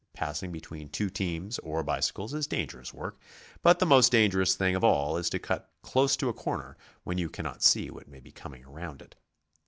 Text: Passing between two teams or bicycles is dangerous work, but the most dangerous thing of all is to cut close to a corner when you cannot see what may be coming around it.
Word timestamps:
Passing 0.13 0.51
between 0.51 0.89
two 0.89 1.11
teams 1.11 1.59
or 1.59 1.83
bicycles 1.83 2.33
is 2.33 2.47
dangerous 2.47 2.91
work, 2.91 3.19
but 3.61 3.77
the 3.77 3.85
most 3.85 4.11
dangerous 4.11 4.55
thing 4.55 4.75
of 4.75 4.83
all 4.83 5.15
is 5.15 5.29
to 5.29 5.37
cut 5.37 5.69
close 5.83 6.17
to 6.17 6.27
a 6.27 6.33
corner 6.33 6.75
when 7.03 7.19
you 7.19 7.29
cannot 7.29 7.61
see 7.61 7.91
what 7.91 8.07
may 8.07 8.19
be 8.19 8.31
coming 8.31 8.65
around 8.65 9.03
it. 9.03 9.13